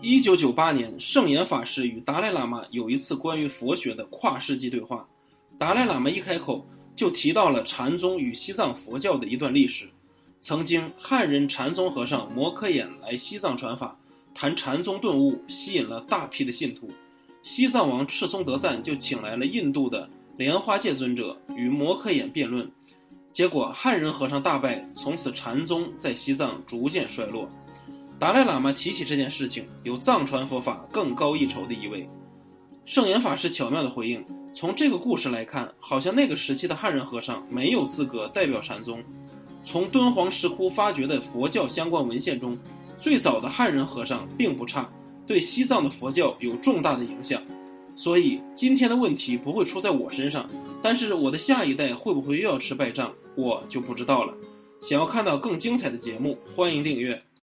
[0.00, 5.04] 一九九八年，圣严法师与达赖喇嘛有一次关于佛学的跨世纪对话。
[5.58, 9.88] 达赖喇嘛一开口就提到了禅宗与西藏佛教的一段历史。
[10.40, 13.98] 曾经，汉人禅宗和尚摩诃衍来西藏传法，
[14.32, 16.88] 谈禅宗顿悟，吸引了大批的信徒。
[17.42, 22.70] 西藏王赤松德赞就请来了印度的莲花戒尊者与摩诃衍辩论，
[23.32, 27.50] 结果汉人和尚大败，从此禅宗在西藏逐渐衰落。
[28.18, 32.08] 达赖喇嘛提起这件事情，有藏传佛法更高一筹的意味。
[32.84, 39.00] 圣严法师巧妙地回应：从这个故事来看，好像那个时期的汉人和尚没有资格代表禅宗。
[39.62, 42.58] 从敦煌石窟发掘的佛教相关文献中，
[42.98, 44.90] 最早的汉人和尚并不差，
[45.24, 47.40] 对西藏的佛教有重大的影响。
[47.94, 50.48] 所以今天的问题不会出在我身上，
[50.82, 54.34] 但是我的下一代会不会又要吃败仗，我就不知道了。
[54.80, 57.20] 想要看到更精彩的节目，欢迎订阅。